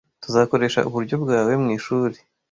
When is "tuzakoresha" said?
0.23-0.79